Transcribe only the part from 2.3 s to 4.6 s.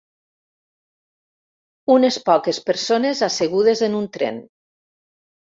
poques persones assegudes en un tren.